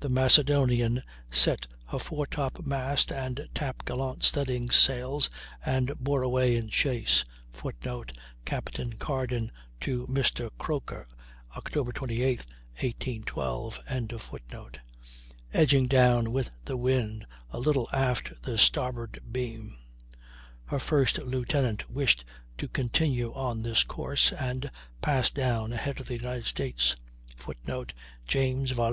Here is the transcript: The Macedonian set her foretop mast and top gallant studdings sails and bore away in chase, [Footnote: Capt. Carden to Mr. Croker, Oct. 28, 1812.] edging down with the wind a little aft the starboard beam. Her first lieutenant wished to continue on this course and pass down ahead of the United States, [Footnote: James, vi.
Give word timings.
The 0.00 0.10
Macedonian 0.10 1.02
set 1.30 1.66
her 1.86 1.98
foretop 1.98 2.66
mast 2.66 3.10
and 3.10 3.48
top 3.54 3.86
gallant 3.86 4.18
studdings 4.22 4.74
sails 4.74 5.30
and 5.64 5.98
bore 5.98 6.20
away 6.20 6.56
in 6.56 6.68
chase, 6.68 7.24
[Footnote: 7.54 8.12
Capt. 8.44 8.98
Carden 8.98 9.50
to 9.80 10.06
Mr. 10.08 10.50
Croker, 10.58 11.08
Oct. 11.54 11.94
28, 11.94 12.44
1812.] 12.82 13.80
edging 15.54 15.86
down 15.86 16.32
with 16.32 16.50
the 16.66 16.76
wind 16.76 17.26
a 17.50 17.58
little 17.58 17.88
aft 17.94 18.42
the 18.42 18.58
starboard 18.58 19.20
beam. 19.32 19.78
Her 20.66 20.78
first 20.78 21.16
lieutenant 21.20 21.90
wished 21.90 22.26
to 22.58 22.68
continue 22.68 23.32
on 23.32 23.62
this 23.62 23.84
course 23.84 24.32
and 24.32 24.70
pass 25.00 25.30
down 25.30 25.72
ahead 25.72 25.98
of 25.98 26.08
the 26.08 26.16
United 26.18 26.44
States, 26.44 26.94
[Footnote: 27.38 27.94
James, 28.26 28.72
vi. 28.72 28.84